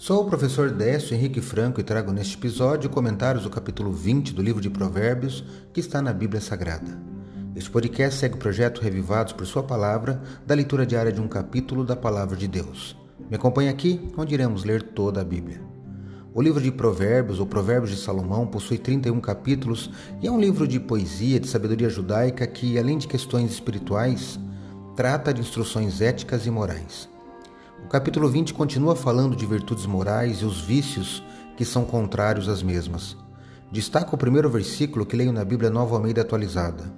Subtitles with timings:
[0.00, 4.40] Sou o professor Décio Henrique Franco e trago neste episódio comentários do capítulo 20 do
[4.40, 6.98] livro de Provérbios que está na Bíblia Sagrada.
[7.54, 11.84] Este podcast segue o projeto Revivados por Sua Palavra, da leitura diária de um capítulo
[11.84, 12.96] da Palavra de Deus.
[13.28, 15.60] Me acompanhe aqui, onde iremos ler toda a Bíblia.
[16.32, 19.90] O livro de Provérbios, ou Provérbios de Salomão, possui 31 capítulos
[20.22, 24.40] e é um livro de poesia, de sabedoria judaica que, além de questões espirituais,
[24.96, 27.06] trata de instruções éticas e morais.
[27.84, 31.22] O capítulo 20 continua falando de virtudes morais e os vícios
[31.56, 33.16] que são contrários às mesmas.
[33.70, 36.92] Destaca o primeiro versículo que leio na Bíblia Nova Almeida atualizada.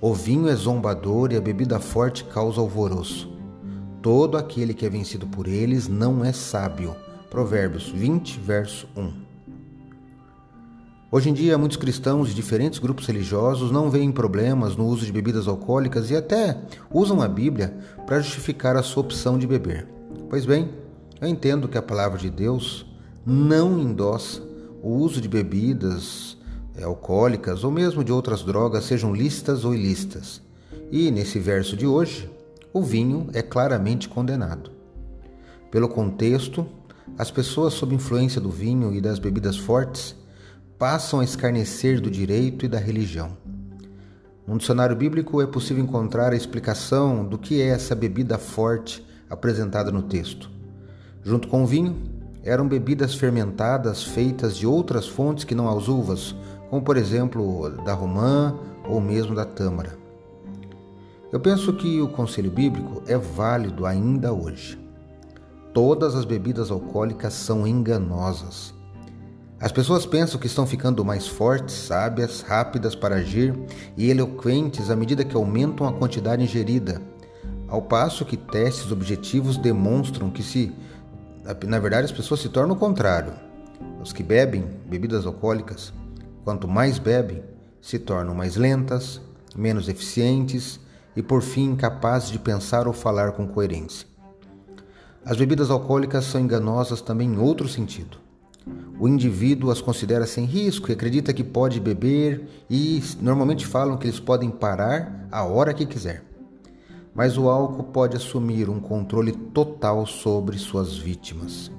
[0.00, 3.30] O vinho é zombador e a bebida forte causa alvoroço.
[4.00, 6.96] Todo aquele que é vencido por eles não é sábio.
[7.28, 9.12] Provérbios 20, verso 1.
[11.12, 15.12] Hoje em dia, muitos cristãos de diferentes grupos religiosos não veem problemas no uso de
[15.12, 16.56] bebidas alcoólicas e até
[16.90, 19.99] usam a Bíblia para justificar a sua opção de beber.
[20.30, 20.70] Pois bem,
[21.20, 22.86] eu entendo que a palavra de Deus
[23.26, 24.40] não endossa
[24.80, 26.38] o uso de bebidas
[26.76, 30.40] é, alcoólicas ou mesmo de outras drogas, sejam lícitas ou ilícitas.
[30.92, 32.30] E nesse verso de hoje,
[32.72, 34.70] o vinho é claramente condenado.
[35.68, 36.64] Pelo contexto,
[37.18, 40.14] as pessoas sob influência do vinho e das bebidas fortes
[40.78, 43.36] passam a escarnecer do direito e da religião.
[44.46, 49.90] No dicionário bíblico é possível encontrar a explicação do que é essa bebida forte apresentada
[49.92, 50.50] no texto.
[51.22, 51.96] Junto com o vinho,
[52.42, 56.34] eram bebidas fermentadas feitas de outras fontes que não as uvas,
[56.68, 58.58] como por exemplo da romã
[58.88, 59.98] ou mesmo da tâmara.
[61.32, 64.78] Eu penso que o conselho bíblico é válido ainda hoje.
[65.72, 68.74] Todas as bebidas alcoólicas são enganosas.
[69.60, 73.54] As pessoas pensam que estão ficando mais fortes, sábias, rápidas para agir
[73.96, 77.00] e eloquentes à medida que aumentam a quantidade ingerida,
[77.70, 80.72] ao passo que testes objetivos demonstram que se
[81.66, 83.32] na verdade as pessoas se tornam o contrário.
[84.02, 85.92] Os que bebem bebidas alcoólicas,
[86.44, 87.42] quanto mais bebem,
[87.80, 89.20] se tornam mais lentas,
[89.56, 90.80] menos eficientes
[91.16, 94.06] e por fim incapazes de pensar ou falar com coerência.
[95.24, 98.18] As bebidas alcoólicas são enganosas também em outro sentido.
[98.98, 104.06] O indivíduo as considera sem risco e acredita que pode beber e normalmente falam que
[104.06, 106.29] eles podem parar a hora que quiser
[107.20, 111.70] mas o álcool pode assumir um controle total sobre suas vítimas.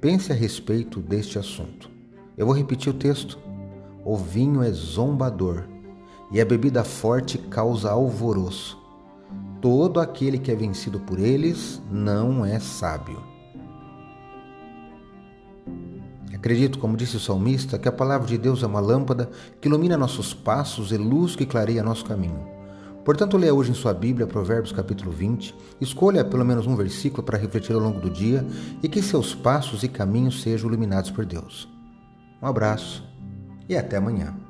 [0.00, 1.90] Pense a respeito deste assunto.
[2.38, 3.40] Eu vou repetir o texto.
[4.04, 5.64] O vinho é zombador
[6.30, 8.78] e a bebida forte causa alvoroço.
[9.60, 13.20] Todo aquele que é vencido por eles não é sábio.
[16.32, 19.28] Acredito, como disse o salmista, que a palavra de Deus é uma lâmpada
[19.60, 22.55] que ilumina nossos passos e luz que clareia nosso caminho.
[23.06, 27.38] Portanto, leia hoje em sua Bíblia Provérbios capítulo 20, escolha pelo menos um versículo para
[27.38, 28.44] refletir ao longo do dia
[28.82, 31.68] e que seus passos e caminhos sejam iluminados por Deus.
[32.42, 33.08] Um abraço
[33.68, 34.45] e até amanhã.